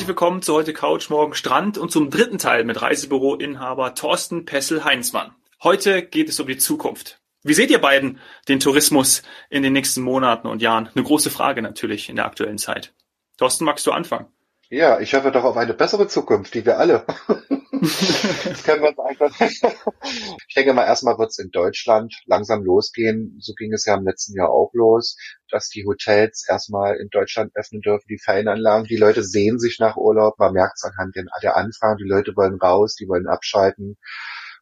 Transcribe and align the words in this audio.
Herzlich 0.00 0.16
willkommen 0.16 0.40
zu 0.40 0.54
heute 0.54 0.72
Couch, 0.72 1.10
morgen 1.10 1.34
Strand 1.34 1.76
und 1.76 1.92
zum 1.92 2.08
dritten 2.08 2.38
Teil 2.38 2.64
mit 2.64 2.80
Reisebüro-Inhaber 2.80 3.94
Thorsten 3.94 4.46
Pessel-Heinzmann. 4.46 5.32
Heute 5.62 6.02
geht 6.02 6.30
es 6.30 6.40
um 6.40 6.46
die 6.46 6.56
Zukunft. 6.56 7.20
Wie 7.42 7.52
seht 7.52 7.70
ihr 7.70 7.82
beiden 7.82 8.18
den 8.48 8.60
Tourismus 8.60 9.22
in 9.50 9.62
den 9.62 9.74
nächsten 9.74 10.00
Monaten 10.00 10.46
und 10.46 10.62
Jahren? 10.62 10.88
Eine 10.94 11.04
große 11.04 11.28
Frage 11.28 11.60
natürlich 11.60 12.08
in 12.08 12.16
der 12.16 12.24
aktuellen 12.24 12.56
Zeit. 12.56 12.94
Thorsten, 13.36 13.66
magst 13.66 13.86
du 13.86 13.92
anfangen? 13.92 14.28
Ja, 14.70 15.00
ich 15.00 15.12
hoffe 15.12 15.32
doch 15.32 15.44
auf 15.44 15.58
eine 15.58 15.74
bessere 15.74 16.08
Zukunft, 16.08 16.54
die 16.54 16.64
wir 16.64 16.78
alle. 16.78 17.04
das 18.44 18.62
können 18.62 18.82
wir 18.82 18.90
uns 18.90 18.98
einfach. 18.98 19.40
ich 19.40 20.54
denke 20.54 20.74
mal, 20.74 20.84
erstmal 20.84 21.18
wird 21.18 21.30
es 21.30 21.38
in 21.38 21.50
Deutschland 21.50 22.14
langsam 22.26 22.62
losgehen. 22.62 23.38
So 23.40 23.54
ging 23.54 23.72
es 23.72 23.86
ja 23.86 23.96
im 23.96 24.04
letzten 24.04 24.36
Jahr 24.36 24.50
auch 24.50 24.70
los, 24.74 25.16
dass 25.50 25.68
die 25.68 25.86
Hotels 25.86 26.44
erstmal 26.46 26.96
in 26.96 27.08
Deutschland 27.10 27.52
öffnen 27.54 27.80
dürfen, 27.80 28.06
die 28.08 28.18
Ferienanlagen. 28.18 28.86
Die 28.86 28.96
Leute 28.96 29.24
sehen 29.24 29.58
sich 29.58 29.78
nach 29.78 29.96
Urlaub. 29.96 30.38
Man 30.38 30.52
merkt 30.52 30.76
es 30.76 30.84
anhand 30.84 31.16
der 31.42 31.56
Anfragen. 31.56 31.96
Die 31.96 32.08
Leute 32.08 32.36
wollen 32.36 32.60
raus, 32.60 32.96
die 32.96 33.08
wollen 33.08 33.26
abschalten. 33.26 33.96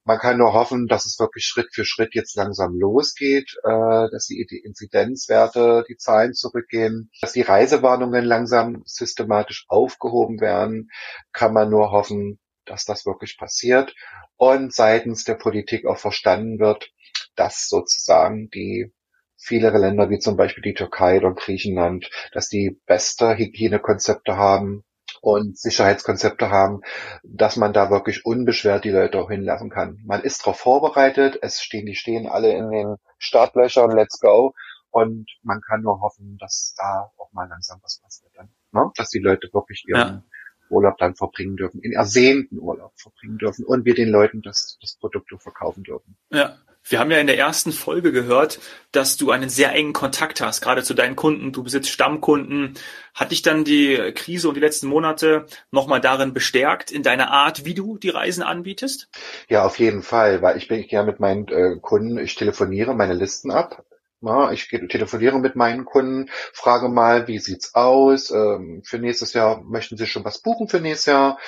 Man 0.04 0.18
kann 0.18 0.38
nur 0.38 0.54
hoffen, 0.54 0.86
dass 0.86 1.04
es 1.04 1.18
wirklich 1.18 1.44
Schritt 1.44 1.74
für 1.74 1.84
Schritt 1.84 2.14
jetzt 2.14 2.34
langsam 2.36 2.78
losgeht, 2.78 3.56
äh, 3.64 4.08
dass 4.10 4.26
die, 4.26 4.46
die 4.48 4.62
Inzidenzwerte, 4.64 5.84
die 5.86 5.96
Zahlen 5.98 6.32
zurückgehen, 6.32 7.10
dass 7.20 7.32
die 7.32 7.42
Reisewarnungen 7.42 8.24
langsam 8.24 8.80
systematisch 8.86 9.66
aufgehoben 9.68 10.40
werden, 10.40 10.88
kann 11.32 11.52
man 11.52 11.68
nur 11.68 11.90
hoffen, 11.90 12.38
dass 12.70 12.84
das 12.84 13.06
wirklich 13.06 13.36
passiert 13.38 13.94
und 14.36 14.72
seitens 14.72 15.24
der 15.24 15.34
Politik 15.34 15.86
auch 15.86 15.98
verstanden 15.98 16.58
wird, 16.58 16.90
dass 17.36 17.68
sozusagen 17.68 18.50
die 18.50 18.92
viele 19.36 19.70
Länder 19.70 20.10
wie 20.10 20.18
zum 20.18 20.36
Beispiel 20.36 20.62
die 20.62 20.74
Türkei 20.74 21.18
oder 21.18 21.32
Griechenland, 21.32 22.10
dass 22.32 22.48
die 22.48 22.80
beste 22.86 23.36
Hygienekonzepte 23.36 24.36
haben, 24.36 24.84
und 25.20 25.58
Sicherheitskonzepte 25.58 26.50
haben, 26.50 26.80
dass 27.22 27.56
man 27.56 27.72
da 27.72 27.90
wirklich 27.90 28.24
unbeschwert 28.24 28.84
die 28.84 28.90
Leute 28.90 29.18
auch 29.18 29.30
hinlassen 29.30 29.70
kann. 29.70 30.00
Man 30.04 30.22
ist 30.22 30.42
darauf 30.42 30.58
vorbereitet, 30.58 31.38
es 31.42 31.60
stehen, 31.60 31.86
die 31.86 31.94
stehen 31.94 32.26
alle 32.26 32.52
in 32.52 32.70
den 32.70 32.96
Startlöchern, 33.18 33.90
let's 33.90 34.20
go. 34.20 34.54
Und 34.90 35.26
man 35.42 35.60
kann 35.60 35.82
nur 35.82 36.00
hoffen, 36.00 36.38
dass 36.38 36.74
da 36.76 37.10
auch 37.18 37.32
mal 37.32 37.48
langsam 37.48 37.78
was 37.82 38.00
passiert. 38.00 38.32
Ne? 38.72 38.90
Dass 38.96 39.10
die 39.10 39.18
Leute 39.18 39.48
wirklich 39.52 39.84
ihren 39.86 40.00
ja. 40.00 40.22
Urlaub 40.70 40.98
dann 40.98 41.14
verbringen 41.14 41.56
dürfen, 41.56 41.80
in 41.80 41.92
ersehnten 41.92 42.58
Urlaub 42.58 42.92
verbringen 42.96 43.38
dürfen 43.38 43.64
und 43.64 43.84
wir 43.84 43.94
den 43.94 44.08
Leuten 44.08 44.42
das, 44.42 44.78
das 44.80 44.96
Produkt 44.96 45.30
verkaufen 45.38 45.84
dürfen. 45.84 46.16
Ja, 46.30 46.58
wir 46.90 47.00
haben 47.00 47.10
ja 47.10 47.18
in 47.18 47.26
der 47.26 47.38
ersten 47.38 47.72
Folge 47.72 48.12
gehört, 48.12 48.60
dass 48.92 49.16
du 49.16 49.30
einen 49.30 49.50
sehr 49.50 49.72
engen 49.72 49.92
Kontakt 49.92 50.40
hast, 50.40 50.62
gerade 50.62 50.82
zu 50.82 50.94
deinen 50.94 51.16
Kunden. 51.16 51.52
Du 51.52 51.62
besitzt 51.62 51.90
Stammkunden. 51.90 52.74
Hat 53.14 53.30
dich 53.30 53.42
dann 53.42 53.64
die 53.64 54.12
Krise 54.14 54.48
und 54.48 54.54
die 54.54 54.60
letzten 54.60 54.86
Monate 54.86 55.46
nochmal 55.70 56.00
darin 56.00 56.32
bestärkt, 56.32 56.90
in 56.90 57.02
deiner 57.02 57.30
Art, 57.30 57.64
wie 57.66 57.74
du 57.74 57.98
die 57.98 58.08
Reisen 58.08 58.42
anbietest? 58.42 59.08
Ja, 59.48 59.64
auf 59.64 59.78
jeden 59.78 60.02
Fall, 60.02 60.40
weil 60.40 60.56
ich 60.56 60.68
bin 60.68 60.82
ja 60.88 61.02
mit 61.02 61.20
meinen 61.20 61.48
äh, 61.48 61.76
Kunden, 61.80 62.16
ich 62.18 62.36
telefoniere 62.36 62.94
meine 62.94 63.14
Listen 63.14 63.50
ab 63.50 63.84
ja, 64.20 64.50
ich 64.50 64.68
telefoniere 64.68 65.38
mit 65.38 65.54
meinen 65.56 65.84
Kunden, 65.84 66.28
frage 66.52 66.88
mal, 66.88 67.28
wie 67.28 67.38
sieht's 67.38 67.74
aus? 67.74 68.30
Ähm, 68.30 68.82
für 68.84 68.98
nächstes 68.98 69.32
Jahr 69.32 69.62
möchten 69.62 69.96
Sie 69.96 70.06
schon 70.06 70.24
was 70.24 70.40
buchen 70.40 70.68
für 70.68 70.80
nächstes 70.80 71.06
Jahr? 71.06 71.38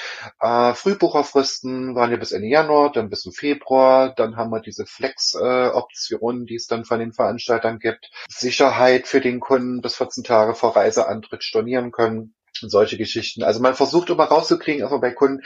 Äh, 0.40 0.74
Frühbucherfristen 0.74 1.94
waren 1.94 2.10
ja 2.10 2.16
bis 2.16 2.32
Ende 2.32 2.48
Januar, 2.48 2.92
dann 2.92 3.10
bis 3.10 3.22
zum 3.22 3.32
Februar. 3.32 4.14
Dann 4.14 4.36
haben 4.36 4.50
wir 4.50 4.60
diese 4.60 4.86
Flex-Optionen, 4.86 6.46
die 6.46 6.54
es 6.54 6.66
dann 6.66 6.84
von 6.84 7.00
den 7.00 7.12
Veranstaltern 7.12 7.78
gibt. 7.78 8.10
Sicherheit 8.28 9.06
für 9.08 9.20
den 9.20 9.40
Kunden 9.40 9.80
bis 9.80 9.96
14 9.96 10.24
Tage 10.24 10.54
vor 10.54 10.76
Reiseantritt 10.76 11.42
stornieren 11.42 11.90
können 11.90 12.34
solche 12.62 12.98
Geschichten. 12.98 13.42
Also 13.42 13.60
man 13.60 13.74
versucht 13.74 14.10
immer 14.10 14.24
rauszukriegen, 14.24 14.82
also 14.82 15.00
bei 15.00 15.12
Kunden, 15.12 15.42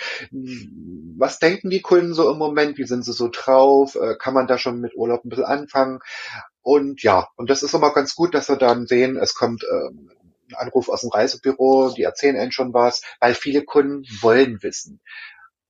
was 1.16 1.38
denken 1.38 1.70
die 1.70 1.80
Kunden 1.80 2.14
so 2.14 2.30
im 2.30 2.38
Moment, 2.38 2.78
wie 2.78 2.86
sind 2.86 3.04
sie 3.04 3.12
so 3.12 3.28
drauf, 3.30 3.94
äh, 3.94 4.16
kann 4.16 4.34
man 4.34 4.46
da 4.46 4.58
schon 4.58 4.80
mit 4.80 4.96
Urlaub 4.96 5.24
ein 5.24 5.28
bisschen 5.28 5.44
anfangen. 5.44 6.00
Und 6.64 7.02
ja, 7.02 7.28
und 7.36 7.50
das 7.50 7.62
ist 7.62 7.74
immer 7.74 7.92
ganz 7.92 8.14
gut, 8.14 8.34
dass 8.34 8.48
wir 8.48 8.56
dann 8.56 8.86
sehen, 8.86 9.18
es 9.18 9.34
kommt 9.34 9.62
ähm, 9.70 10.10
ein 10.50 10.54
Anruf 10.56 10.88
aus 10.88 11.02
dem 11.02 11.10
Reisebüro, 11.10 11.92
die 11.94 12.04
erzählen 12.04 12.38
einen 12.38 12.52
schon 12.52 12.72
was, 12.72 13.02
weil 13.20 13.34
viele 13.34 13.64
Kunden 13.64 14.04
wollen 14.22 14.62
wissen. 14.62 15.00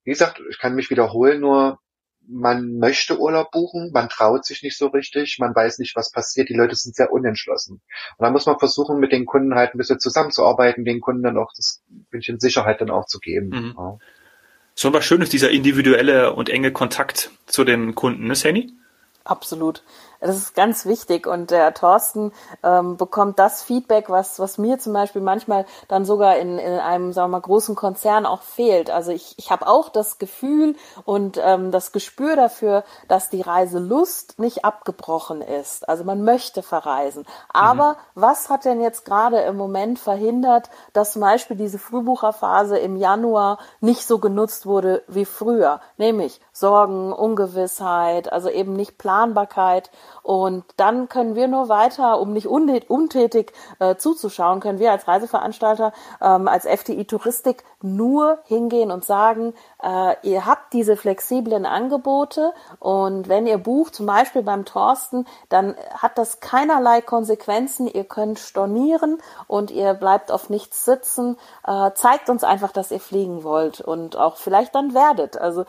Wie 0.04 0.12
gesagt, 0.12 0.40
ich 0.48 0.58
kann 0.60 0.76
mich 0.76 0.90
wiederholen, 0.90 1.40
nur 1.40 1.80
man 2.28 2.78
möchte 2.78 3.18
Urlaub 3.18 3.50
buchen, 3.50 3.90
man 3.92 4.08
traut 4.08 4.46
sich 4.46 4.62
nicht 4.62 4.78
so 4.78 4.86
richtig, 4.86 5.38
man 5.40 5.52
weiß 5.52 5.80
nicht, 5.80 5.96
was 5.96 6.12
passiert, 6.12 6.48
die 6.48 6.54
Leute 6.54 6.76
sind 6.76 6.94
sehr 6.94 7.12
unentschlossen. 7.12 7.82
Und 8.16 8.24
da 8.24 8.30
muss 8.30 8.46
man 8.46 8.60
versuchen, 8.60 9.00
mit 9.00 9.10
den 9.10 9.26
Kunden 9.26 9.56
halt 9.56 9.74
ein 9.74 9.78
bisschen 9.78 9.98
zusammenzuarbeiten, 9.98 10.84
den 10.84 11.00
Kunden 11.00 11.24
dann 11.24 11.38
auch 11.38 11.50
das 11.56 11.82
bisschen 12.10 12.38
Sicherheit 12.38 12.80
dann 12.80 12.90
auch 12.90 13.06
zu 13.06 13.18
geben. 13.18 13.48
Mhm. 13.48 13.74
Ja. 13.76 13.98
So 14.76 14.92
was 14.92 15.04
Schönes, 15.04 15.28
dieser 15.28 15.50
individuelle 15.50 16.34
und 16.34 16.48
enge 16.50 16.70
Kontakt 16.70 17.32
zu 17.46 17.64
den 17.64 17.96
Kunden, 17.96 18.28
ne, 18.28 18.36
Sandy? 18.36 18.72
Absolut. 19.24 19.82
Das 20.24 20.36
ist 20.36 20.54
ganz 20.54 20.86
wichtig 20.86 21.26
und 21.26 21.50
der 21.50 21.74
Thorsten 21.74 22.32
ähm, 22.62 22.96
bekommt 22.96 23.38
das 23.38 23.62
Feedback, 23.62 24.08
was, 24.08 24.38
was 24.38 24.56
mir 24.56 24.78
zum 24.78 24.94
Beispiel 24.94 25.20
manchmal 25.20 25.66
dann 25.86 26.06
sogar 26.06 26.36
in, 26.36 26.58
in 26.58 26.78
einem, 26.78 27.12
sagen 27.12 27.30
wir 27.30 27.36
mal, 27.36 27.42
großen 27.42 27.74
Konzern 27.74 28.24
auch 28.24 28.40
fehlt. 28.40 28.90
Also 28.90 29.12
ich, 29.12 29.34
ich 29.36 29.50
habe 29.50 29.66
auch 29.66 29.90
das 29.90 30.18
Gefühl 30.18 30.76
und 31.04 31.38
ähm, 31.42 31.70
das 31.70 31.92
Gespür 31.92 32.36
dafür, 32.36 32.84
dass 33.06 33.28
die 33.28 33.42
Reiselust 33.42 34.38
nicht 34.38 34.64
abgebrochen 34.64 35.42
ist. 35.42 35.86
Also 35.90 36.04
man 36.04 36.24
möchte 36.24 36.62
verreisen. 36.62 37.26
Aber 37.52 37.92
mhm. 37.92 37.96
was 38.14 38.48
hat 38.48 38.64
denn 38.64 38.80
jetzt 38.80 39.04
gerade 39.04 39.40
im 39.40 39.58
Moment 39.58 39.98
verhindert, 39.98 40.70
dass 40.94 41.12
zum 41.12 41.20
Beispiel 41.20 41.56
diese 41.58 41.78
Frühbucherphase 41.78 42.78
im 42.78 42.96
Januar 42.96 43.58
nicht 43.80 44.06
so 44.06 44.18
genutzt 44.18 44.64
wurde 44.64 45.02
wie 45.06 45.26
früher? 45.26 45.80
Nämlich 45.98 46.40
Sorgen, 46.52 47.12
Ungewissheit, 47.12 48.32
also 48.32 48.48
eben 48.48 48.72
nicht 48.72 48.96
Planbarkeit. 49.14 49.90
Und 50.22 50.64
dann 50.76 51.08
können 51.08 51.36
wir 51.36 51.46
nur 51.46 51.68
weiter, 51.68 52.18
um 52.20 52.32
nicht 52.32 52.48
untätig 52.48 53.52
äh, 53.78 53.94
zuzuschauen, 53.96 54.60
können 54.60 54.78
wir 54.78 54.90
als 54.90 55.06
Reiseveranstalter, 55.06 55.92
ähm, 56.20 56.48
als 56.48 56.64
FDI 56.64 57.04
Touristik 57.04 57.62
nur 57.84 58.38
hingehen 58.44 58.90
und 58.90 59.04
sagen, 59.04 59.54
äh, 59.82 60.16
ihr 60.22 60.46
habt 60.46 60.72
diese 60.72 60.96
flexiblen 60.96 61.66
Angebote 61.66 62.52
und 62.80 63.28
wenn 63.28 63.46
ihr 63.46 63.58
bucht, 63.58 63.94
zum 63.94 64.06
Beispiel 64.06 64.42
beim 64.42 64.64
Thorsten, 64.64 65.26
dann 65.48 65.76
hat 65.96 66.18
das 66.18 66.40
keinerlei 66.40 67.00
Konsequenzen. 67.00 67.86
Ihr 67.86 68.04
könnt 68.04 68.38
stornieren 68.38 69.18
und 69.46 69.70
ihr 69.70 69.94
bleibt 69.94 70.32
auf 70.32 70.50
nichts 70.50 70.84
sitzen. 70.84 71.36
Äh, 71.66 71.92
zeigt 71.94 72.30
uns 72.30 72.44
einfach, 72.44 72.72
dass 72.72 72.90
ihr 72.90 73.00
fliegen 73.00 73.44
wollt 73.44 73.80
und 73.80 74.16
auch 74.16 74.36
vielleicht 74.36 74.74
dann 74.74 74.94
werdet. 74.94 75.36
Also 75.36 75.64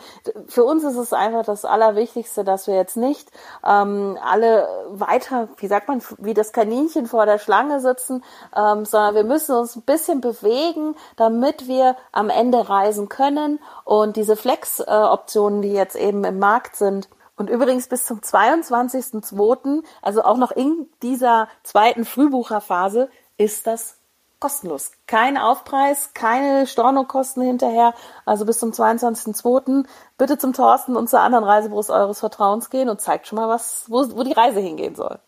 für 0.48 0.64
uns 0.64 0.84
ist 0.84 0.98
es 0.98 1.14
einfach 1.14 1.44
das 1.44 1.66
Allerwichtigste, 1.66 2.44
dass 2.44 2.68
wir 2.68 2.76
jetzt 2.76 2.98
nicht 2.98 3.30
ähm, 3.66 4.18
alle 4.24 4.68
weiter, 4.90 5.50
wie 5.58 5.68
sagt 5.68 5.88
man, 5.88 6.02
wie 6.18 6.34
das 6.34 6.54
Kaninchen 6.54 7.08
vor 7.08 7.26
der 7.26 7.40
Schlange 7.40 7.80
sitzen, 7.80 8.24
ähm, 8.56 8.86
sondern 8.86 9.16
wir 9.16 9.24
müssen 9.24 9.56
uns 9.56 9.76
ein 9.76 9.82
bisschen 9.82 10.22
bewegen, 10.22 10.96
damit 11.16 11.68
wir 11.68 11.96
am 12.12 12.30
Ende 12.30 12.70
reisen 12.70 13.10
können. 13.10 13.60
Und 13.84 14.16
diese 14.16 14.36
Flex-Optionen, 14.36 15.62
die 15.62 15.74
jetzt 15.74 15.96
eben 15.96 16.24
im 16.24 16.40
Markt 16.40 16.76
sind, 16.76 17.10
und 17.38 17.50
übrigens 17.50 17.88
bis 17.88 18.06
zum 18.06 18.20
22.02., 18.20 19.84
also 20.02 20.24
auch 20.24 20.38
noch 20.38 20.52
in 20.52 20.88
dieser 21.02 21.50
zweiten 21.64 22.06
Frühbucherphase, 22.06 23.10
ist 23.38 23.68
das 23.68 23.98
kostenlos. 24.40 24.92
Kein 25.08 25.38
Aufpreis, 25.38 26.12
keine 26.14 26.68
Stornokosten 26.68 27.44
hinterher. 27.44 27.94
Also 28.26 28.46
bis 28.46 28.60
zum 28.60 28.72
22.02. 28.72 29.86
bitte 30.18 30.38
zum 30.38 30.54
Thorsten 30.54 30.96
und 30.96 31.10
zu 31.10 31.20
anderen 31.20 31.44
Reisebüros 31.44 31.90
eures 31.90 32.20
Vertrauens 32.20 32.70
gehen 32.70 32.90
und 32.90 33.02
zeigt 33.02 33.28
schon 33.28 33.38
mal, 33.38 33.50
was, 33.50 33.86
wo, 33.88 34.06
wo 34.16 34.24
die 34.24 34.34
Reise 34.34 34.60
hingehen 34.60 34.96
soll. 34.96 35.20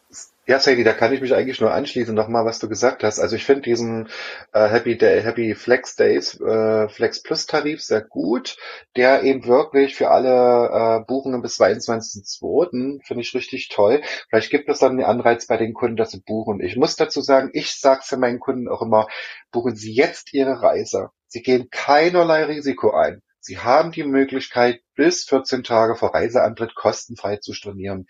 Ja, 0.50 0.60
Sadie, 0.62 0.86
da 0.86 0.94
kann 0.94 1.12
ich 1.12 1.20
mich 1.20 1.34
eigentlich 1.34 1.60
nur 1.60 1.74
anschließen, 1.74 2.16
nochmal, 2.16 2.46
was 2.46 2.60
du 2.60 2.70
gesagt 2.70 3.04
hast. 3.04 3.20
Also 3.20 3.36
ich 3.36 3.44
finde 3.44 3.64
diesen 3.64 4.08
äh, 4.54 4.70
Happy 4.70 4.98
Day, 4.98 5.22
Happy 5.22 5.54
Flex 5.56 5.98
Days, 5.98 6.40
äh, 6.40 6.88
Flex 6.88 7.22
Plus 7.22 7.48
Tarif 7.48 7.84
sehr 7.84 8.00
gut, 8.02 8.56
der 8.96 9.24
eben 9.24 9.46
wirklich 9.46 9.96
für 9.96 10.10
alle 10.10 11.02
äh, 11.02 11.06
Buchungen 11.06 11.42
bis 11.42 11.60
22.02. 11.60 13.06
finde 13.06 13.22
ich 13.24 13.34
richtig 13.34 13.68
toll. 13.68 14.02
Vielleicht 14.30 14.50
gibt 14.50 14.70
es 14.70 14.80
dann 14.80 14.92
einen 14.92 15.04
Anreiz 15.04 15.48
bei 15.48 15.58
den 15.58 15.74
Kunden, 15.74 15.98
dass 15.98 16.12
sie 16.12 16.22
buchen. 16.22 16.62
Ich 16.62 16.78
muss 16.78 16.96
dazu 16.96 17.20
sagen, 17.20 17.50
ich 17.52 17.74
sage 17.74 18.04
für 18.06 18.16
meinen 18.16 18.40
Kunden 18.40 18.70
auch 18.70 18.82
immer, 18.82 19.08
buchen 19.52 19.76
Sie 19.76 19.94
jetzt 19.94 20.34
Ihre 20.34 20.62
Reise. 20.62 21.10
Sie 21.28 21.42
gehen 21.42 21.68
keinerlei 21.72 22.46
Risiko 22.46 22.92
ein. 22.92 23.22
Sie 23.42 23.60
haben 23.60 23.92
die 23.92 24.04
Möglichkeit, 24.04 24.80
bis 24.96 25.26
14 25.26 25.64
Tage 25.64 25.96
vor 25.96 26.14
Reiseantritt 26.14 26.74
kostenfrei 26.74 27.38
zu 27.38 27.54
stornieren 27.54 28.08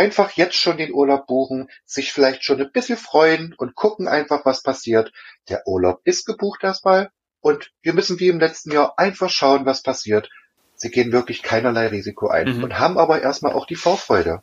einfach 0.00 0.30
jetzt 0.32 0.54
schon 0.54 0.78
den 0.78 0.94
Urlaub 0.94 1.26
buchen, 1.26 1.68
sich 1.84 2.10
vielleicht 2.10 2.42
schon 2.42 2.58
ein 2.58 2.72
bisschen 2.72 2.96
freuen 2.96 3.54
und 3.58 3.74
gucken 3.74 4.08
einfach, 4.08 4.46
was 4.46 4.62
passiert. 4.62 5.12
Der 5.50 5.66
Urlaub 5.66 6.00
ist 6.04 6.24
gebucht 6.24 6.64
erstmal 6.64 7.10
und 7.42 7.70
wir 7.82 7.92
müssen 7.92 8.18
wie 8.18 8.28
im 8.28 8.40
letzten 8.40 8.72
Jahr 8.72 8.98
einfach 8.98 9.28
schauen, 9.28 9.66
was 9.66 9.82
passiert. 9.82 10.30
Sie 10.74 10.88
gehen 10.88 11.12
wirklich 11.12 11.42
keinerlei 11.42 11.88
Risiko 11.88 12.28
ein 12.28 12.56
mhm. 12.56 12.64
und 12.64 12.78
haben 12.78 12.96
aber 12.96 13.20
erstmal 13.20 13.52
auch 13.52 13.66
die 13.66 13.76
Vorfreude. 13.76 14.42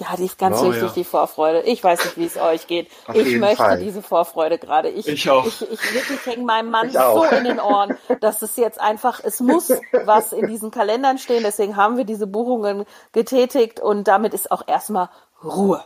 Ja, 0.00 0.16
die 0.16 0.24
ist 0.24 0.38
ganz 0.38 0.58
Oh, 0.58 0.68
wichtig, 0.68 0.82
ja. 0.82 0.88
die 0.94 1.04
Vorfreude. 1.04 1.60
Ich 1.62 1.84
weiß 1.84 2.04
nicht, 2.04 2.16
wie 2.16 2.24
es 2.24 2.38
euch 2.38 2.66
geht. 2.66 2.88
Auf 3.06 3.14
ich 3.14 3.36
möchte 3.38 3.56
Fall. 3.56 3.78
diese 3.78 4.02
Vorfreude 4.02 4.58
gerade. 4.58 4.88
Ich, 4.88 5.06
Ich 5.06 5.28
auch. 5.30 5.44
Ich, 5.46 5.60
ich 5.70 5.94
wirklich 5.94 6.24
hänge 6.24 6.44
meinem 6.44 6.70
Mann 6.70 6.90
so 6.90 7.24
in 7.24 7.44
den 7.44 7.60
Ohren, 7.60 7.96
dass 8.20 8.40
es 8.42 8.56
jetzt 8.56 8.80
einfach, 8.80 9.20
es 9.22 9.40
muss 9.40 9.70
was 9.92 10.32
in 10.32 10.46
diesen 10.46 10.70
Kalendern 10.70 11.18
stehen. 11.18 11.42
Deswegen 11.44 11.76
haben 11.76 11.98
wir 11.98 12.04
diese 12.04 12.26
Buchungen 12.26 12.86
getätigt 13.12 13.80
und 13.80 14.08
damit 14.08 14.32
ist 14.32 14.50
auch 14.50 14.66
erstmal 14.66 15.10
Ruhe. 15.44 15.84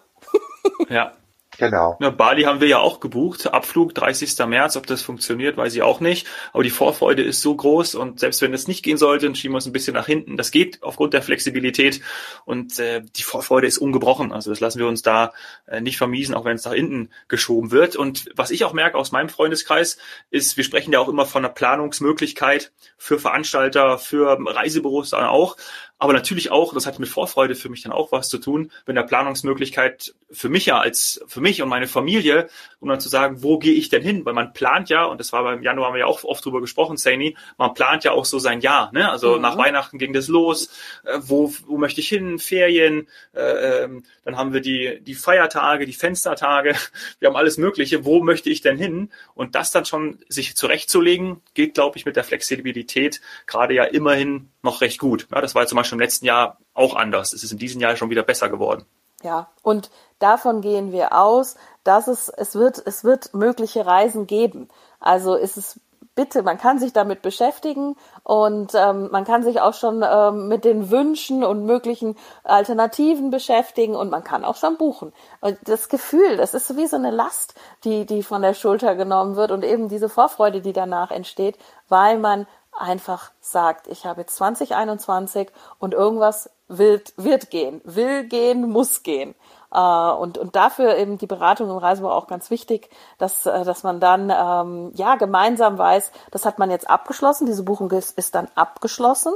Ja. 0.88 1.12
Genau. 1.58 1.96
Ja, 2.00 2.10
Bali 2.10 2.42
haben 2.42 2.60
wir 2.60 2.68
ja 2.68 2.78
auch 2.78 3.00
gebucht. 3.00 3.46
Abflug 3.52 3.94
30. 3.94 4.38
März. 4.46 4.76
Ob 4.76 4.86
das 4.86 5.02
funktioniert, 5.02 5.56
weiß 5.56 5.74
ich 5.74 5.82
auch 5.82 6.00
nicht. 6.00 6.26
Aber 6.52 6.62
die 6.62 6.70
Vorfreude 6.70 7.22
ist 7.22 7.40
so 7.40 7.54
groß 7.54 7.94
und 7.94 8.20
selbst 8.20 8.42
wenn 8.42 8.52
es 8.52 8.68
nicht 8.68 8.82
gehen 8.82 8.98
sollte, 8.98 9.26
dann 9.26 9.34
schieben 9.34 9.52
wir 9.52 9.56
uns 9.56 9.66
ein 9.66 9.72
bisschen 9.72 9.94
nach 9.94 10.06
hinten. 10.06 10.36
Das 10.36 10.50
geht 10.50 10.82
aufgrund 10.82 11.14
der 11.14 11.22
Flexibilität 11.22 12.00
und 12.44 12.78
äh, 12.78 13.02
die 13.16 13.22
Vorfreude 13.22 13.66
ist 13.66 13.78
ungebrochen. 13.78 14.32
Also 14.32 14.50
das 14.50 14.60
lassen 14.60 14.78
wir 14.78 14.88
uns 14.88 15.02
da 15.02 15.32
äh, 15.66 15.80
nicht 15.80 15.98
vermiesen, 15.98 16.34
auch 16.34 16.44
wenn 16.44 16.56
es 16.56 16.64
nach 16.64 16.74
hinten 16.74 17.10
geschoben 17.28 17.70
wird. 17.70 17.96
Und 17.96 18.30
was 18.34 18.50
ich 18.50 18.64
auch 18.64 18.72
merke 18.72 18.98
aus 18.98 19.12
meinem 19.12 19.28
Freundeskreis 19.28 19.98
ist, 20.30 20.56
wir 20.56 20.64
sprechen 20.64 20.92
ja 20.92 21.00
auch 21.00 21.08
immer 21.08 21.26
von 21.26 21.44
einer 21.44 21.54
Planungsmöglichkeit 21.54 22.72
für 22.98 23.18
Veranstalter, 23.18 23.98
für 23.98 24.38
Reisebüros 24.38 25.10
dann 25.10 25.24
auch. 25.24 25.56
Aber 25.98 26.12
natürlich 26.12 26.50
auch, 26.50 26.74
das 26.74 26.86
hat 26.86 26.98
mit 26.98 27.08
Vorfreude 27.08 27.54
für 27.54 27.68
mich 27.70 27.82
dann 27.82 27.92
auch 27.92 28.12
was 28.12 28.28
zu 28.28 28.38
tun, 28.38 28.70
mit 28.86 28.96
einer 28.96 29.06
Planungsmöglichkeit 29.06 30.14
für 30.30 30.48
mich 30.48 30.66
ja 30.66 30.78
als 30.78 31.22
für 31.26 31.40
mich 31.40 31.62
und 31.62 31.68
meine 31.68 31.86
Familie, 31.86 32.48
um 32.80 32.88
dann 32.88 33.00
zu 33.00 33.08
sagen, 33.08 33.42
wo 33.42 33.58
gehe 33.58 33.72
ich 33.72 33.88
denn 33.88 34.02
hin? 34.02 34.24
Weil 34.24 34.34
man 34.34 34.52
plant 34.52 34.90
ja, 34.90 35.04
und 35.04 35.18
das 35.18 35.32
war 35.32 35.42
beim 35.42 35.62
Januar 35.62 35.86
haben 35.86 35.94
wir 35.94 36.00
ja 36.00 36.06
auch 36.06 36.24
oft 36.24 36.44
drüber 36.44 36.60
gesprochen, 36.60 36.96
Saini, 36.96 37.36
man 37.56 37.72
plant 37.74 38.04
ja 38.04 38.12
auch 38.12 38.24
so 38.24 38.38
sein 38.38 38.60
Jahr. 38.60 38.92
Ne? 38.92 39.10
Also 39.10 39.36
Mhm. 39.36 39.42
nach 39.42 39.56
Weihnachten 39.56 39.98
ging 39.98 40.12
das 40.12 40.28
los, 40.28 40.68
äh, 41.04 41.18
wo, 41.20 41.52
wo 41.66 41.78
möchte 41.78 42.00
ich 42.00 42.08
hin? 42.08 42.38
Ferien, 42.38 43.08
äh, 43.34 43.84
ähm, 43.84 44.04
dann 44.24 44.36
haben 44.36 44.52
wir 44.52 44.60
die, 44.60 45.00
die 45.00 45.14
Feiertage, 45.14 45.86
die 45.86 45.92
Fenstertage, 45.92 46.74
wir 47.20 47.28
haben 47.28 47.36
alles 47.36 47.56
Mögliche, 47.56 48.04
wo 48.04 48.22
möchte 48.22 48.50
ich 48.50 48.60
denn 48.60 48.76
hin? 48.76 49.10
Und 49.34 49.54
das 49.54 49.70
dann 49.70 49.84
schon 49.86 50.18
sich 50.28 50.56
zurechtzulegen, 50.56 51.40
geht, 51.54 51.74
glaube 51.74 51.96
ich, 51.96 52.04
mit 52.04 52.16
der 52.16 52.24
Flexibilität 52.24 53.20
gerade 53.46 53.74
ja 53.74 53.84
immerhin 53.84 54.50
noch 54.62 54.80
recht 54.80 54.98
gut. 54.98 55.28
Ja, 55.32 55.40
das 55.40 55.54
war 55.54 55.66
zum 55.66 55.76
Beispiel 55.76 55.85
im 55.92 56.00
letzten 56.00 56.26
Jahr 56.26 56.58
auch 56.74 56.94
anders. 56.94 57.32
Es 57.32 57.42
ist 57.42 57.52
in 57.52 57.58
diesem 57.58 57.80
Jahr 57.80 57.96
schon 57.96 58.10
wieder 58.10 58.22
besser 58.22 58.48
geworden. 58.48 58.84
Ja, 59.22 59.48
und 59.62 59.90
davon 60.18 60.60
gehen 60.60 60.92
wir 60.92 61.18
aus, 61.18 61.56
dass 61.84 62.06
es, 62.06 62.28
es 62.28 62.54
wird, 62.54 62.82
es 62.84 63.02
wird 63.04 63.32
mögliche 63.34 63.86
Reisen 63.86 64.26
geben. 64.26 64.68
Also 65.00 65.34
ist 65.34 65.56
es 65.56 65.80
bitte, 66.16 66.42
man 66.42 66.58
kann 66.58 66.78
sich 66.78 66.92
damit 66.92 67.22
beschäftigen 67.22 67.94
und 68.24 68.72
ähm, 68.74 69.10
man 69.12 69.24
kann 69.24 69.44
sich 69.44 69.60
auch 69.60 69.74
schon 69.74 70.02
ähm, 70.02 70.48
mit 70.48 70.64
den 70.64 70.90
Wünschen 70.90 71.44
und 71.44 71.64
möglichen 71.64 72.16
Alternativen 72.42 73.30
beschäftigen 73.30 73.94
und 73.94 74.10
man 74.10 74.24
kann 74.24 74.44
auch 74.44 74.56
schon 74.56 74.78
buchen. 74.78 75.12
Und 75.40 75.58
das 75.64 75.88
Gefühl, 75.88 76.38
das 76.38 76.54
ist 76.54 76.74
wie 76.76 76.86
so 76.86 76.96
eine 76.96 77.10
Last, 77.10 77.54
die, 77.84 78.06
die 78.06 78.22
von 78.22 78.42
der 78.42 78.54
Schulter 78.54 78.96
genommen 78.96 79.36
wird 79.36 79.52
und 79.52 79.62
eben 79.62 79.88
diese 79.88 80.08
Vorfreude, 80.08 80.62
die 80.62 80.72
danach 80.72 81.10
entsteht, 81.10 81.58
weil 81.88 82.18
man 82.18 82.46
einfach 82.78 83.30
sagt, 83.40 83.86
ich 83.88 84.06
habe 84.06 84.22
jetzt 84.22 84.36
2021 84.36 85.50
und 85.78 85.94
irgendwas 85.94 86.50
wird, 86.68 87.12
wird 87.16 87.50
gehen, 87.50 87.80
will 87.84 88.24
gehen, 88.24 88.68
muss 88.68 89.02
gehen. 89.02 89.34
Äh, 89.72 89.78
und, 89.78 90.38
und 90.38 90.56
dafür 90.56 90.96
eben 90.96 91.18
die 91.18 91.26
Beratung 91.26 91.70
im 91.70 91.76
Reisebüro 91.76 92.12
auch 92.12 92.26
ganz 92.26 92.50
wichtig, 92.50 92.90
dass, 93.18 93.46
äh, 93.46 93.64
dass 93.64 93.82
man 93.82 94.00
dann 94.00 94.30
ähm, 94.30 94.92
ja 94.94 95.16
gemeinsam 95.16 95.78
weiß, 95.78 96.12
das 96.30 96.44
hat 96.44 96.58
man 96.58 96.70
jetzt 96.70 96.88
abgeschlossen, 96.88 97.46
diese 97.46 97.62
Buchung 97.62 97.90
ist, 97.90 98.16
ist 98.18 98.34
dann 98.34 98.48
abgeschlossen. 98.54 99.34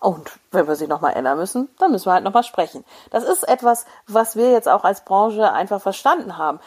Und 0.00 0.38
wenn 0.50 0.68
wir 0.68 0.76
sie 0.76 0.86
nochmal 0.86 1.14
ändern 1.14 1.38
müssen, 1.38 1.68
dann 1.78 1.90
müssen 1.90 2.06
wir 2.06 2.12
halt 2.12 2.24
nochmal 2.24 2.42
sprechen. 2.42 2.84
Das 3.10 3.24
ist 3.24 3.42
etwas, 3.48 3.86
was 4.06 4.36
wir 4.36 4.50
jetzt 4.50 4.68
auch 4.68 4.84
als 4.84 5.02
Branche 5.02 5.50
einfach 5.50 5.80
verstanden 5.80 6.36
haben. 6.36 6.60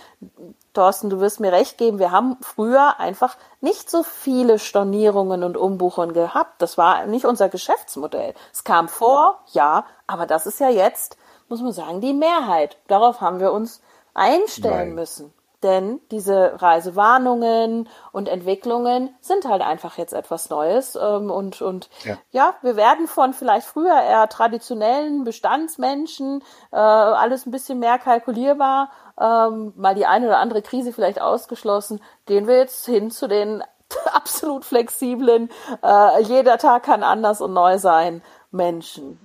Thorsten, 0.77 1.09
du 1.09 1.19
wirst 1.19 1.39
mir 1.39 1.51
recht 1.51 1.79
geben, 1.79 1.97
wir 1.97 2.12
haben 2.12 2.38
früher 2.41 3.00
einfach 3.00 3.35
nicht 3.62 3.89
so 3.89 4.03
viele 4.03 4.59
Stornierungen 4.59 5.44
und 5.44 5.57
Umbuchungen 5.57 6.13
gehabt. 6.13 6.62
Das 6.62 6.77
war 6.77 7.07
nicht 7.07 7.25
unser 7.25 7.50
Geschäftsmodell. 7.50 8.35
Es 8.53 8.63
kam 8.63 8.88
vor, 8.88 9.39
ja, 9.53 9.85
aber 10.06 10.27
das 10.27 10.45
ist 10.45 10.59
ja 10.59 10.69
jetzt, 10.69 11.18
muss 11.50 11.62
man 11.62 11.71
sagen, 11.71 12.00
die 12.00 12.13
Mehrheit. 12.13 12.77
Darauf 12.88 13.21
haben 13.21 13.39
wir 13.39 13.53
uns 13.53 13.81
einstellen 14.13 14.89
Nein. 14.89 14.95
müssen. 14.95 15.33
Denn 15.68 16.00
diese 16.12 16.62
Reisewarnungen 16.62 17.90
und 18.14 18.30
Entwicklungen 18.30 19.14
sind 19.19 19.44
halt 19.44 19.62
einfach 19.62 19.98
jetzt 19.98 20.14
etwas 20.14 20.50
Neues. 20.50 20.96
Ähm, 20.96 21.30
und 21.30 21.62
und 21.62 21.90
ja. 22.06 22.18
Ja. 22.31 22.56
wir 22.62 22.78
werden 22.78 23.06
von 23.06 23.34
vielleicht 23.34 23.68
früher 23.68 24.02
eher 24.02 24.30
traditionellen 24.30 25.25
Bestandsmenschen 25.25 26.42
äh, 26.72 26.78
alles 26.78 27.46
ein 27.46 27.52
bisschen 27.52 27.80
mehr 27.80 28.00
kalkulierbar, 28.00 28.92
ähm, 29.19 29.74
mal 29.75 29.94
die 29.94 30.06
eine 30.06 30.28
oder 30.28 30.38
andere 30.38 30.62
Krise 30.62 30.94
vielleicht 30.94 31.19
ausgeschlossen, 31.19 32.02
gehen 32.25 32.48
wir 32.48 32.60
jetzt 32.60 32.86
hin 32.86 33.12
zu 33.12 33.28
den 33.28 33.62
absolut 34.14 34.64
flexiblen, 34.64 35.50
äh, 35.84 36.22
jeder 36.22 36.58
Tag 36.60 36.84
kann 36.84 37.04
anders 37.04 37.42
und 37.42 37.52
neu 37.52 37.78
sein, 37.78 38.22
Menschen. 38.52 39.19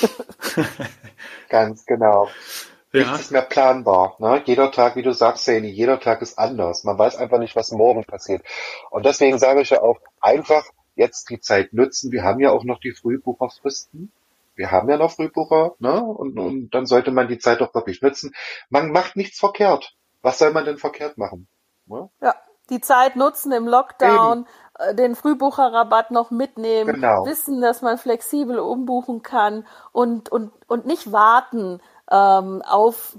Ganz 1.48 1.84
genau. 1.84 2.28
Ja. 2.92 3.02
Nichts 3.02 3.20
ist 3.20 3.30
mehr 3.30 3.42
planbar. 3.42 4.16
Ne? 4.18 4.42
Jeder 4.46 4.72
Tag, 4.72 4.96
wie 4.96 5.02
du 5.02 5.12
sagst, 5.12 5.44
Sani, 5.44 5.68
jeder 5.68 6.00
Tag 6.00 6.22
ist 6.22 6.38
anders. 6.38 6.82
Man 6.84 6.98
weiß 6.98 7.16
einfach 7.16 7.38
nicht, 7.38 7.54
was 7.54 7.70
morgen 7.70 8.04
passiert. 8.04 8.42
Und 8.90 9.06
deswegen 9.06 9.38
sage 9.38 9.60
ich 9.60 9.70
ja 9.70 9.80
auch, 9.80 9.98
einfach 10.20 10.64
jetzt 10.96 11.30
die 11.30 11.40
Zeit 11.40 11.72
nutzen. 11.72 12.10
Wir 12.10 12.24
haben 12.24 12.40
ja 12.40 12.50
auch 12.50 12.64
noch 12.64 12.80
die 12.80 12.92
Frühbucherfristen. 12.92 14.12
Wir 14.56 14.70
haben 14.72 14.90
ja 14.90 14.98
noch 14.98 15.12
Frühbucher, 15.12 15.74
ne? 15.78 16.02
Und, 16.02 16.38
und 16.38 16.70
dann 16.74 16.84
sollte 16.84 17.12
man 17.12 17.28
die 17.28 17.38
Zeit 17.38 17.62
auch 17.62 17.74
wirklich 17.74 18.02
nutzen. 18.02 18.34
Man 18.68 18.90
macht 18.90 19.16
nichts 19.16 19.38
verkehrt. 19.38 19.94
Was 20.20 20.38
soll 20.38 20.52
man 20.52 20.64
denn 20.64 20.76
verkehrt 20.76 21.16
machen? 21.16 21.48
Ne? 21.86 22.10
Ja, 22.20 22.34
die 22.68 22.80
Zeit 22.80 23.16
nutzen 23.16 23.52
im 23.52 23.66
Lockdown, 23.66 24.46
äh, 24.78 24.94
den 24.94 25.14
Frühbucherrabatt 25.14 26.10
noch 26.10 26.30
mitnehmen, 26.30 26.94
Genau. 26.94 27.24
wissen, 27.24 27.60
dass 27.60 27.82
man 27.82 27.96
flexibel 27.98 28.58
umbuchen 28.58 29.22
kann 29.22 29.66
und, 29.92 30.28
und, 30.28 30.52
und 30.66 30.86
nicht 30.86 31.10
warten 31.10 31.80
ähm, 32.10 32.62
auf, 32.62 33.16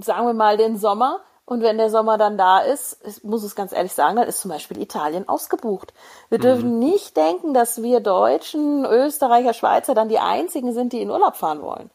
sagen 0.00 0.26
wir 0.26 0.34
mal, 0.34 0.56
den 0.56 0.76
Sommer. 0.78 1.20
Und 1.44 1.62
wenn 1.62 1.76
der 1.76 1.90
Sommer 1.90 2.18
dann 2.18 2.38
da 2.38 2.60
ist, 2.60 2.98
ich 3.04 3.24
muss 3.24 3.42
es 3.42 3.54
ganz 3.54 3.72
ehrlich 3.72 3.92
sagen, 3.92 4.16
dann 4.16 4.28
ist 4.28 4.40
zum 4.40 4.50
Beispiel 4.50 4.80
Italien 4.80 5.28
ausgebucht. 5.28 5.92
Wir 6.28 6.38
dürfen 6.38 6.78
nicht 6.78 7.16
denken, 7.16 7.52
dass 7.52 7.82
wir 7.82 8.00
Deutschen, 8.00 8.84
Österreicher, 8.84 9.52
Schweizer 9.52 9.94
dann 9.94 10.08
die 10.08 10.20
einzigen 10.20 10.72
sind, 10.72 10.92
die 10.92 11.02
in 11.02 11.10
Urlaub 11.10 11.36
fahren 11.36 11.62
wollen. 11.62 11.90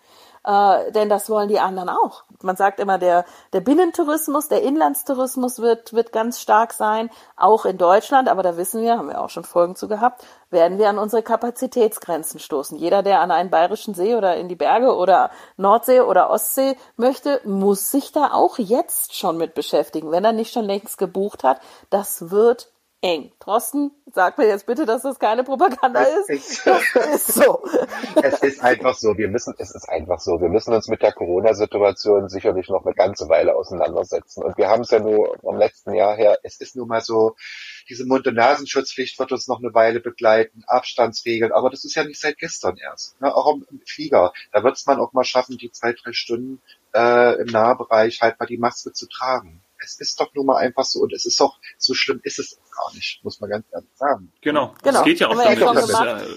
Äh, 0.48 0.94
denn 0.94 1.10
das 1.10 1.30
wollen 1.30 1.50
die 1.50 1.60
anderen 1.60 1.90
auch. 1.90 2.24
Man 2.42 2.56
sagt 2.56 2.80
immer, 2.80 2.98
der, 2.98 3.26
der 3.52 3.60
Binnentourismus, 3.60 4.48
der 4.48 4.64
Inlandstourismus 4.64 5.60
wird, 5.60 5.92
wird 5.92 6.14
ganz 6.14 6.40
stark 6.40 6.72
sein, 6.72 7.10
auch 7.36 7.66
in 7.66 7.78
Deutschland, 7.78 8.30
aber 8.30 8.44
da 8.44 8.56
wissen 8.56 8.82
wir, 8.82 8.98
haben 8.98 9.10
wir 9.10 9.20
auch 9.20 9.30
schon 9.30 9.44
Folgen 9.44 9.76
zu 9.76 9.90
gehabt, 9.90 10.24
werden 10.50 10.78
wir 10.78 10.88
an 10.88 11.00
unsere 11.00 11.22
Kapazitätsgrenzen 11.22 12.40
stoßen. 12.40 12.78
Jeder, 12.78 13.04
der 13.04 13.20
an 13.20 13.32
einen 13.32 13.50
bayerischen 13.50 13.94
See 13.94 14.16
oder 14.16 14.38
in 14.38 14.48
die 14.48 14.56
Berge 14.56 14.96
oder 14.96 15.32
Nordsee 15.58 16.00
oder 16.00 16.30
Ostsee 16.30 16.78
möchte, 16.96 17.42
muss 17.44 17.92
sich 17.92 18.14
da 18.14 18.32
auch 18.32 18.58
jetzt 18.58 19.18
schon 19.18 19.36
mit 19.36 19.54
beschäftigen, 19.54 20.12
wenn 20.12 20.24
er 20.24 20.32
nicht 20.32 20.54
schon 20.54 20.66
längst 20.66 20.98
gebucht 20.98 21.44
hat. 21.44 21.60
Das 21.90 22.32
wird 22.32 22.72
eng. 23.08 23.32
Thorsten, 23.40 23.92
sag 24.14 24.38
mir 24.38 24.48
jetzt 24.48 24.66
bitte, 24.66 24.86
dass 24.86 25.02
das 25.02 25.18
keine 25.18 25.46
Propaganda 25.46 26.02
ist. 26.02 26.30
Es 26.30 26.64
Das 26.64 27.28
ist 27.28 27.34
so. 27.36 27.64
es 28.22 28.40
ist 28.44 28.62
einfach 28.62 28.96
so, 28.96 29.18
wir 29.18 29.30
müssen, 29.30 29.56
es 29.58 29.74
ist 29.74 29.88
einfach 29.88 30.20
so, 30.20 30.42
wir 30.42 30.50
müssen 30.50 30.74
uns 30.74 30.90
mit 30.90 31.02
der 31.02 31.14
Corona-Situation 31.14 32.28
sicherlich 32.28 32.68
noch 32.68 32.86
eine 32.86 32.94
ganze 32.94 33.30
Weile 33.30 33.56
auseinandersetzen. 33.56 34.44
Und 34.44 34.58
wir 34.58 34.68
haben 34.68 34.82
es 34.82 34.92
ja 34.92 35.00
nur 35.00 35.38
vom 35.40 35.58
letzten 35.58 35.94
Jahr 35.94 36.18
her, 36.18 36.40
es 36.44 36.60
ist 36.60 36.76
nun 36.76 36.90
mal 36.90 37.02
so, 37.02 37.36
diese 37.90 38.06
Mund-und-Nasenschutzpflicht 38.06 39.18
wird 39.18 39.32
uns 39.32 39.48
noch 39.48 39.60
eine 39.60 39.74
Weile 39.74 40.02
begleiten, 40.02 40.64
Abstandsregeln, 40.68 41.54
aber 41.54 41.70
das 41.70 41.86
ist 41.86 41.96
ja 41.96 42.04
nicht 42.04 42.20
seit 42.20 42.38
gestern 42.38 42.76
erst. 42.78 43.20
Ne? 43.22 43.34
Auch 43.34 43.54
im 43.54 43.82
Flieger, 43.86 44.34
da 44.52 44.64
wird 44.64 44.76
es 44.76 44.86
man 44.86 45.00
auch 45.00 45.14
mal 45.14 45.24
schaffen, 45.24 45.58
die 45.58 45.72
zwei, 45.72 45.94
drei 45.94 46.12
Stunden 46.12 46.62
äh, 46.94 47.40
im 47.42 47.48
Nahbereich 47.48 48.22
halt 48.22 48.38
mal 48.40 48.48
die 48.48 48.58
Maske 48.58 48.92
zu 48.92 49.08
tragen. 49.08 49.62
Es 49.84 50.00
ist 50.00 50.20
doch 50.20 50.34
nun 50.34 50.46
mal 50.46 50.58
einfach 50.58 50.86
so 50.86 51.02
und 51.02 51.14
es 51.14 51.26
ist 51.26 51.40
doch, 51.40 51.60
so 51.78 51.94
schlimm 51.94 52.20
ist 52.24 52.40
es 52.40 52.58
gar 52.76 52.94
nicht, 52.94 53.24
muss 53.24 53.40
man 53.40 53.50
ganz 53.50 53.66
ehrlich 53.72 53.90
sagen. 53.96 54.32
Genau. 54.42 54.76
Genau. 54.84 54.98
Das 54.98 55.04
geht 55.04 55.20
ja 55.20 55.28
auch 55.28 55.36
ja 55.36 55.56
damit. 55.56 55.90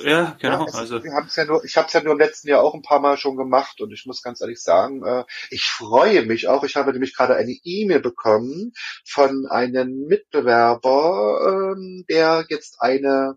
äh, 0.04 0.10
ja, 0.10 0.36
genau. 0.40 0.60
Ja, 0.60 0.66
es, 0.66 0.74
Also 0.74 1.02
wir 1.04 1.12
haben's 1.12 1.36
ja 1.36 1.44
nur, 1.44 1.64
ich 1.64 1.76
habe 1.76 1.86
es 1.86 1.92
ja 1.92 2.02
nur 2.02 2.12
im 2.12 2.18
letzten 2.18 2.48
Jahr 2.48 2.62
auch 2.62 2.74
ein 2.74 2.82
paar 2.82 3.00
Mal 3.00 3.16
schon 3.16 3.36
gemacht 3.36 3.80
und 3.80 3.92
ich 3.92 4.06
muss 4.06 4.22
ganz 4.22 4.40
ehrlich 4.40 4.62
sagen, 4.62 5.04
äh, 5.04 5.24
ich 5.50 5.64
freue 5.64 6.24
mich 6.24 6.48
auch. 6.48 6.64
Ich 6.64 6.76
habe 6.76 6.92
nämlich 6.92 7.14
gerade 7.14 7.36
eine 7.36 7.56
E-Mail 7.62 8.00
bekommen 8.00 8.72
von 9.04 9.46
einem 9.46 10.06
Mitbewerber, 10.06 11.74
ähm, 11.76 12.04
der 12.08 12.46
jetzt 12.48 12.80
eine 12.80 13.36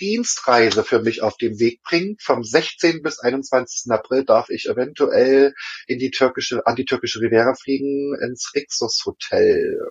Dienstreise 0.00 0.84
für 0.84 1.00
mich 1.00 1.22
auf 1.22 1.36
den 1.36 1.58
Weg 1.58 1.82
bringt. 1.82 2.22
Vom 2.22 2.42
16. 2.42 3.02
bis 3.02 3.18
21. 3.18 3.90
April 3.90 4.24
darf 4.24 4.50
ich 4.50 4.68
eventuell 4.68 5.54
in 5.86 5.98
die 5.98 6.10
türkische, 6.10 6.66
an 6.66 6.76
die 6.76 6.84
türkische 6.84 7.20
Riviera 7.20 7.54
fliegen, 7.54 8.16
ins 8.20 8.52
Rixos 8.54 9.02
Hotel. 9.04 9.90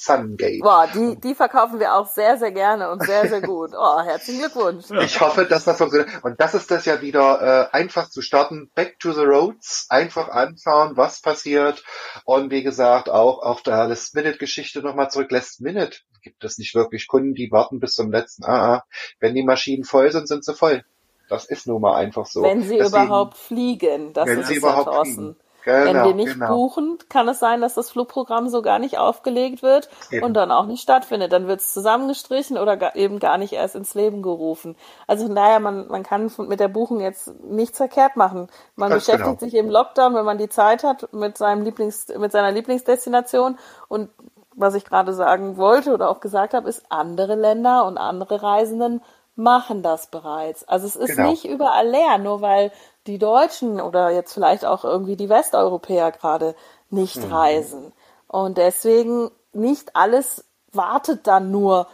Sungate. 0.00 0.60
Boah, 0.60 0.88
die, 0.92 1.20
die 1.20 1.34
verkaufen 1.34 1.78
wir 1.78 1.94
auch 1.94 2.06
sehr, 2.06 2.38
sehr 2.38 2.52
gerne 2.52 2.90
und 2.90 3.04
sehr, 3.04 3.28
sehr 3.28 3.42
gut. 3.42 3.72
Oh, 3.74 4.00
herzlichen 4.00 4.40
Glückwunsch. 4.40 4.86
Ich 5.02 5.20
hoffe, 5.20 5.44
dass 5.44 5.64
das 5.64 5.76
funktioniert. 5.76 6.24
Und 6.24 6.40
das 6.40 6.54
ist 6.54 6.70
das 6.70 6.86
ja 6.86 7.02
wieder, 7.02 7.70
äh, 7.72 7.76
einfach 7.76 8.08
zu 8.08 8.22
starten, 8.22 8.70
back 8.74 8.98
to 8.98 9.12
the 9.12 9.24
roads, 9.24 9.86
einfach 9.90 10.28
anschauen, 10.28 10.96
was 10.96 11.20
passiert. 11.20 11.84
Und 12.24 12.50
wie 12.50 12.62
gesagt, 12.62 13.10
auch 13.10 13.42
auf 13.42 13.62
der 13.62 13.88
Last-Minute-Geschichte 13.88 14.80
nochmal 14.80 15.10
zurück. 15.10 15.30
Last-Minute 15.30 15.98
gibt 16.22 16.44
es 16.44 16.58
nicht 16.58 16.74
wirklich 16.74 17.08
Kunden, 17.08 17.34
die 17.34 17.50
warten 17.50 17.80
bis 17.80 17.94
zum 17.94 18.10
letzten. 18.10 18.44
Ah, 18.44 18.74
ah. 18.74 18.84
wenn 19.18 19.34
die 19.34 19.42
Maschinen 19.42 19.84
voll 19.84 20.10
sind, 20.10 20.28
sind 20.28 20.44
sie 20.44 20.54
voll. 20.54 20.84
Das 21.28 21.44
ist 21.44 21.66
nun 21.66 21.80
mal 21.80 21.94
einfach 21.94 22.26
so. 22.26 22.42
Wenn 22.42 22.62
sie 22.62 22.78
Deswegen, 22.78 23.04
überhaupt 23.04 23.36
fliegen, 23.36 24.12
das 24.12 24.26
wenn 24.26 24.40
ist 24.40 24.48
sie 24.48 24.56
überhaupt 24.56 24.92
ja 24.92 25.04
fliegen. 25.04 25.36
Genau, 25.64 25.84
Wenn 25.84 26.04
wir 26.04 26.14
nicht 26.14 26.32
genau. 26.34 26.54
buchen, 26.54 26.98
kann 27.08 27.28
es 27.28 27.38
sein, 27.38 27.60
dass 27.60 27.74
das 27.74 27.90
Flugprogramm 27.90 28.48
so 28.48 28.62
gar 28.62 28.78
nicht 28.78 28.98
aufgelegt 28.98 29.62
wird 29.62 29.90
eben. 30.10 30.24
und 30.24 30.34
dann 30.34 30.50
auch 30.50 30.66
nicht 30.66 30.82
stattfindet. 30.82 31.32
Dann 31.32 31.48
wird 31.48 31.60
es 31.60 31.72
zusammengestrichen 31.72 32.56
oder 32.56 32.76
gar, 32.76 32.96
eben 32.96 33.18
gar 33.18 33.36
nicht 33.36 33.52
erst 33.52 33.74
ins 33.74 33.94
Leben 33.94 34.22
gerufen. 34.22 34.76
Also 35.06 35.26
von 35.26 35.34
daher, 35.34 35.60
man, 35.60 35.88
man 35.88 36.02
kann 36.02 36.30
mit 36.48 36.60
der 36.60 36.68
Buchung 36.68 37.00
jetzt 37.00 37.32
nichts 37.44 37.76
verkehrt 37.76 38.16
machen. 38.16 38.48
Man 38.74 38.90
Ganz 38.90 39.04
beschäftigt 39.04 39.38
genau. 39.38 39.50
sich 39.50 39.54
im 39.54 39.68
Lockdown, 39.68 40.14
wenn 40.14 40.24
man 40.24 40.38
die 40.38 40.48
Zeit 40.48 40.82
hat, 40.82 41.12
mit 41.12 41.36
seinem 41.36 41.62
Lieblings, 41.62 42.08
mit 42.16 42.32
seiner 42.32 42.52
Lieblingsdestination 42.52 43.58
und 43.88 44.08
was 44.54 44.74
ich 44.74 44.84
gerade 44.84 45.12
sagen 45.12 45.56
wollte 45.56 45.92
oder 45.92 46.10
auch 46.10 46.20
gesagt 46.20 46.54
habe, 46.54 46.68
ist, 46.68 46.84
andere 46.88 47.34
Länder 47.34 47.86
und 47.86 47.98
andere 47.98 48.42
Reisenden 48.42 49.02
machen 49.36 49.82
das 49.82 50.08
bereits. 50.08 50.66
Also 50.68 50.86
es 50.86 50.96
ist 50.96 51.16
genau. 51.16 51.30
nicht 51.30 51.44
überall 51.44 51.88
leer, 51.88 52.18
nur 52.18 52.40
weil 52.40 52.72
die 53.06 53.18
Deutschen 53.18 53.80
oder 53.80 54.10
jetzt 54.10 54.32
vielleicht 54.32 54.64
auch 54.64 54.84
irgendwie 54.84 55.16
die 55.16 55.28
Westeuropäer 55.28 56.12
gerade 56.12 56.54
nicht 56.90 57.16
mhm. 57.16 57.32
reisen. 57.32 57.92
Und 58.26 58.58
deswegen 58.58 59.30
nicht 59.52 59.96
alles 59.96 60.44
wartet 60.72 61.26
dann 61.26 61.50
nur 61.50 61.86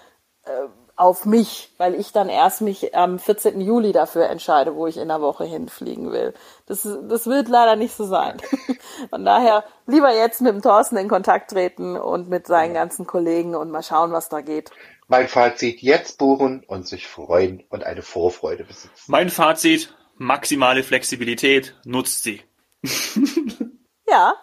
äh, 0.45 0.51
auf 0.97 1.27
mich, 1.27 1.71
weil 1.77 1.95
ich 1.95 2.13
dann 2.13 2.31
erst 2.31 2.63
mich 2.63 2.95
am 2.95 3.19
14. 3.19 3.61
Juli 3.61 3.93
dafür 3.93 4.29
entscheide, 4.31 4.75
wo 4.75 4.87
ich 4.87 4.97
in 4.97 5.09
der 5.09 5.21
Woche 5.21 5.45
hinfliegen 5.45 6.11
will. 6.11 6.33
Das, 6.65 6.89
das 7.09 7.27
wird 7.27 7.49
leider 7.49 7.77
nicht 7.77 7.95
so 7.95 8.07
sein. 8.07 8.39
Von 9.11 9.25
daher 9.25 9.65
lieber 9.87 10.15
jetzt 10.15 10.41
mit 10.41 10.55
dem 10.55 10.63
Thorsten 10.63 10.97
in 10.97 11.09
Kontakt 11.09 11.51
treten 11.51 11.99
und 11.99 12.31
mit 12.31 12.47
seinen 12.47 12.73
ganzen 12.73 13.07
Kollegen 13.07 13.55
und 13.55 13.71
mal 13.71 13.83
schauen, 13.83 14.13
was 14.13 14.31
da 14.31 14.41
geht. 14.41 14.71
Mein 15.07 15.29
Fazit, 15.29 15.83
jetzt 15.83 16.19
buchen 16.19 16.65
und 16.67 16.89
sich 16.89 17.07
freuen 17.07 17.63
und 17.69 17.85
eine 17.85 18.03
Vorfreude 18.03 18.65
besitzen. 18.65 19.05
Mein 19.07 19.29
Fazit, 19.29 19.95
maximale 20.17 20.83
Flexibilität, 20.83 21.77
nutzt 21.85 22.23
sie. 22.23 22.43
ja, 24.09 24.35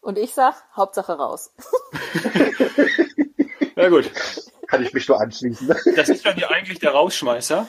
und 0.00 0.18
ich 0.18 0.34
sag, 0.34 0.56
Hauptsache 0.74 1.12
raus. 1.12 1.54
ja 3.76 3.88
gut 3.88 4.10
kann 4.70 4.82
ich 4.84 4.92
mich 4.92 5.08
nur 5.08 5.20
anschließen. 5.20 5.68
Das 5.96 6.08
ist 6.08 6.24
dann 6.24 6.38
ja 6.38 6.48
eigentlich 6.48 6.78
der 6.78 6.92
Rausschmeißer. 6.92 7.66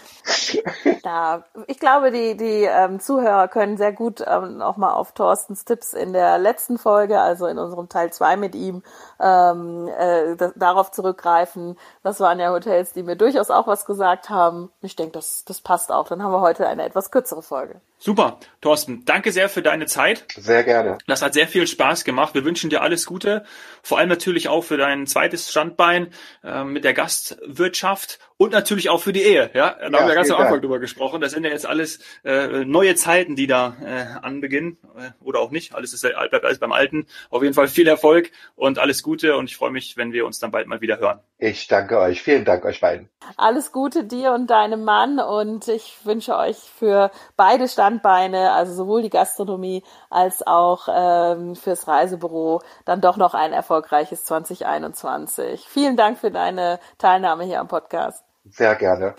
Ja, 1.04 1.44
ich 1.68 1.80
glaube, 1.80 2.12
die, 2.12 2.38
die 2.38 2.64
ähm, 2.64 3.00
Zuhörer 3.00 3.48
können 3.48 3.78
sehr 3.78 3.92
gut 3.92 4.24
ähm, 4.26 4.58
nochmal 4.58 4.94
auf 4.94 5.14
Thorstens 5.14 5.66
Tipps 5.66 5.94
in 5.94 6.14
der 6.14 6.38
letzten 6.38 6.78
Folge, 6.78 7.20
also 7.20 7.48
in 7.48 7.58
unserem 7.58 7.90
Teil 7.90 8.14
2 8.14 8.38
mit 8.38 8.56
ihm, 8.56 8.84
ähm, 9.20 9.88
äh, 9.88 10.36
darauf 10.56 10.92
zurückgreifen. 10.92 11.78
Das 12.04 12.20
waren 12.20 12.40
ja 12.40 12.52
Hotels, 12.52 12.94
die 12.94 13.04
mir 13.04 13.16
durchaus 13.16 13.50
auch 13.50 13.68
was 13.68 13.86
gesagt 13.86 14.30
haben. 14.30 14.70
Ich 14.82 14.96
denke, 14.96 15.14
das, 15.14 15.44
das 15.46 15.62
passt 15.62 15.92
auch. 15.92 16.08
Dann 16.08 16.22
haben 16.24 16.32
wir 16.32 16.42
heute 16.42 16.68
eine 16.68 16.84
etwas 16.84 17.12
kürzere 17.12 17.42
Folge. 17.42 17.82
Super, 18.04 18.40
Thorsten, 18.62 19.06
danke 19.06 19.32
sehr 19.32 19.48
für 19.48 19.62
deine 19.62 19.86
Zeit. 19.86 20.26
Sehr 20.36 20.64
gerne. 20.64 20.98
Das 21.06 21.22
hat 21.22 21.36
sehr 21.36 21.48
viel 21.48 21.68
Spaß 21.68 22.04
gemacht. 22.04 22.34
Wir 22.34 22.44
wünschen 22.44 22.72
dir 22.72 22.82
alles 22.82 23.06
Gute, 23.06 23.46
vor 23.84 24.00
allem 24.00 24.10
natürlich 24.10 24.50
auch 24.50 24.64
für 24.64 24.76
dein 24.78 25.06
zweites 25.06 25.52
Standbein 25.52 26.08
äh, 26.44 26.64
mit 26.64 26.84
der 26.84 26.96
Gastwirtschaft 26.96 28.18
und 28.38 28.54
natürlich 28.54 28.90
auch 28.90 29.02
für 29.02 29.14
die 29.14 29.22
Ehe. 29.22 29.52
Ja, 29.54 29.76
da 29.80 29.88
ja, 29.88 30.00
haben 30.00 30.08
wir 30.08 30.16
ganz 30.16 30.32
am 30.32 30.42
Anfang 30.42 30.62
drüber 30.62 30.80
gesprochen. 30.80 30.91
Das 31.22 31.32
sind 31.32 31.44
ja 31.44 31.50
jetzt 31.50 31.66
alles 31.66 32.00
äh, 32.24 32.66
neue 32.66 32.96
Zeiten, 32.96 33.36
die 33.36 33.48
da 33.48 33.76
äh, 33.84 34.26
anbeginnen 34.26 34.78
äh, 34.98 35.12
oder 35.24 35.40
auch 35.40 35.52
nicht. 35.52 35.74
Alles 35.76 35.94
ist 35.94 36.02
bleibt 36.02 36.46
alles 36.46 36.60
beim 36.60 36.72
Alten. 36.72 37.08
Auf 37.30 37.44
jeden 37.44 37.54
Fall 37.54 37.68
viel 37.68 37.88
Erfolg 37.88 38.32
und 38.56 38.80
alles 38.80 39.04
Gute 39.04 39.36
und 39.36 39.46
ich 39.46 39.58
freue 39.58 39.72
mich, 39.72 39.98
wenn 39.98 40.14
wir 40.14 40.26
uns 40.26 40.40
dann 40.40 40.52
bald 40.52 40.68
mal 40.68 40.82
wieder 40.82 41.00
hören. 41.00 41.20
Ich 41.38 41.68
danke 41.68 42.00
euch. 42.00 42.22
Vielen 42.22 42.46
Dank 42.46 42.66
euch 42.66 42.82
beiden. 42.82 43.10
Alles 43.38 43.72
Gute 43.72 44.04
dir 44.04 44.34
und 44.34 44.50
deinem 44.50 44.84
Mann 44.84 45.20
und 45.20 45.68
ich 45.68 45.98
wünsche 46.04 46.36
euch 46.36 46.58
für 46.58 47.12
beide 47.36 47.68
Standbeine, 47.68 48.52
also 48.52 48.74
sowohl 48.74 49.02
die 49.02 49.10
Gastronomie 49.10 49.84
als 50.10 50.46
auch 50.46 50.88
ähm, 50.94 51.56
fürs 51.56 51.88
Reisebüro, 51.88 52.62
dann 52.86 53.02
doch 53.02 53.18
noch 53.18 53.34
ein 53.34 53.54
erfolgreiches 53.54 54.24
2021. 54.26 55.66
Vielen 55.68 55.98
Dank 55.98 56.18
für 56.20 56.32
deine 56.32 56.80
Teilnahme 56.98 57.44
hier 57.44 57.60
am 57.60 57.68
Podcast. 57.68 58.24
Sehr 58.46 58.76
gerne. 58.76 59.16